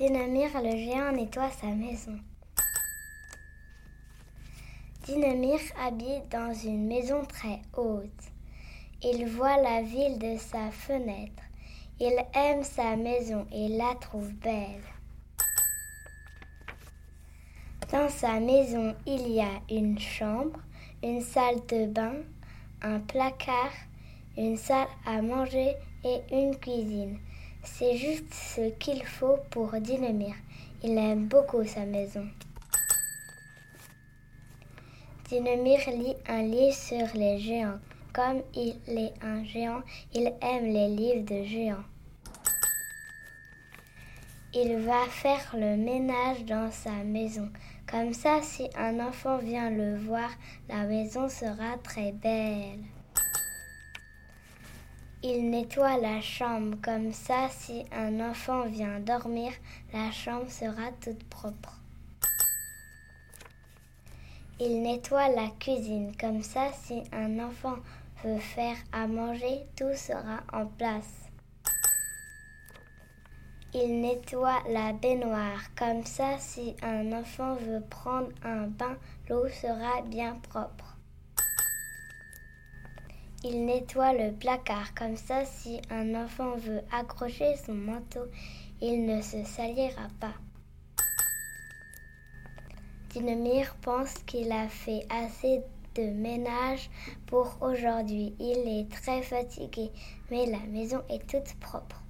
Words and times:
Dinamir 0.00 0.48
le 0.62 0.70
géant 0.70 1.12
nettoie 1.12 1.50
sa 1.50 1.66
maison. 1.66 2.18
Dinamir 5.04 5.60
habite 5.78 6.26
dans 6.30 6.54
une 6.54 6.86
maison 6.86 7.22
très 7.26 7.60
haute. 7.76 8.24
Il 9.02 9.26
voit 9.26 9.58
la 9.58 9.82
ville 9.82 10.18
de 10.18 10.38
sa 10.38 10.70
fenêtre. 10.70 11.42
Il 12.00 12.14
aime 12.32 12.62
sa 12.62 12.96
maison 12.96 13.46
et 13.52 13.68
la 13.68 13.94
trouve 14.00 14.32
belle. 14.36 14.80
Dans 17.92 18.08
sa 18.08 18.40
maison, 18.40 18.96
il 19.04 19.28
y 19.28 19.42
a 19.42 19.60
une 19.68 19.98
chambre, 19.98 20.60
une 21.02 21.20
salle 21.20 21.60
de 21.68 21.84
bain, 21.84 22.14
un 22.80 23.00
placard, 23.00 23.74
une 24.38 24.56
salle 24.56 24.88
à 25.04 25.20
manger 25.20 25.74
et 26.04 26.22
une 26.32 26.56
cuisine. 26.56 27.18
C'est 27.62 27.96
juste 27.96 28.32
ce 28.32 28.70
qu'il 28.78 29.04
faut 29.04 29.38
pour 29.50 29.72
Dinamir. 29.72 30.34
Il 30.82 30.96
aime 30.96 31.26
beaucoup 31.26 31.64
sa 31.64 31.84
maison. 31.84 32.26
Dinamir 35.28 35.78
lit 35.90 36.16
un 36.26 36.42
livre 36.42 36.74
sur 36.74 37.06
les 37.14 37.38
géants. 37.38 37.78
Comme 38.12 38.42
il 38.54 38.76
est 38.88 39.12
un 39.22 39.44
géant, 39.44 39.82
il 40.14 40.32
aime 40.40 40.64
les 40.64 40.88
livres 40.88 41.24
de 41.24 41.44
géants. 41.44 41.84
Il 44.52 44.78
va 44.78 45.04
faire 45.08 45.54
le 45.54 45.76
ménage 45.76 46.44
dans 46.44 46.72
sa 46.72 46.90
maison. 47.04 47.48
Comme 47.86 48.14
ça, 48.14 48.40
si 48.42 48.68
un 48.76 48.98
enfant 48.98 49.38
vient 49.38 49.70
le 49.70 49.96
voir, 49.98 50.30
la 50.68 50.84
maison 50.86 51.28
sera 51.28 51.78
très 51.84 52.10
belle. 52.10 52.80
Il 55.22 55.50
nettoie 55.50 55.98
la 55.98 56.22
chambre. 56.22 56.78
Comme 56.82 57.12
ça, 57.12 57.50
si 57.50 57.84
un 57.92 58.20
enfant 58.20 58.64
vient 58.66 59.00
dormir, 59.00 59.52
la 59.92 60.10
chambre 60.10 60.50
sera 60.50 60.92
toute 61.02 61.22
propre. 61.28 61.78
Il 64.58 64.80
nettoie 64.80 65.28
la 65.28 65.48
cuisine. 65.58 66.16
Comme 66.18 66.42
ça, 66.42 66.72
si 66.72 67.02
un 67.12 67.38
enfant 67.38 67.76
veut 68.24 68.38
faire 68.38 68.76
à 68.92 69.06
manger, 69.06 69.66
tout 69.76 69.94
sera 69.94 70.40
en 70.54 70.64
place. 70.64 71.28
Il 73.74 74.00
nettoie 74.00 74.62
la 74.70 74.94
baignoire. 74.94 75.74
Comme 75.76 76.04
ça, 76.06 76.38
si 76.38 76.74
un 76.82 77.12
enfant 77.12 77.56
veut 77.56 77.82
prendre 77.90 78.30
un 78.42 78.68
bain, 78.68 78.96
l'eau 79.28 79.46
sera 79.48 80.00
bien 80.00 80.34
propre. 80.48 80.96
Il 83.42 83.64
nettoie 83.64 84.12
le 84.12 84.32
placard. 84.32 84.94
Comme 84.94 85.16
ça, 85.16 85.46
si 85.46 85.80
un 85.90 86.14
enfant 86.14 86.56
veut 86.56 86.82
accrocher 86.92 87.56
son 87.56 87.72
manteau, 87.72 88.26
il 88.82 89.06
ne 89.06 89.22
se 89.22 89.42
salira 89.44 90.08
pas. 90.20 90.34
Dinemir 93.10 93.74
pense 93.80 94.12
qu'il 94.26 94.52
a 94.52 94.68
fait 94.68 95.06
assez 95.08 95.62
de 95.94 96.02
ménage 96.02 96.90
pour 97.26 97.56
aujourd'hui. 97.62 98.34
Il 98.38 98.68
est 98.68 98.90
très 98.90 99.22
fatigué, 99.22 99.90
mais 100.30 100.44
la 100.46 100.60
maison 100.68 101.02
est 101.08 101.26
toute 101.26 101.58
propre. 101.60 102.04